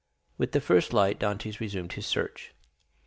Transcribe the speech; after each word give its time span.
With 0.39 0.53
the 0.53 0.61
first 0.61 0.93
light 0.93 1.19
Dantès 1.19 1.59
resumed 1.59 1.93
his 1.93 2.07
search. 2.07 2.55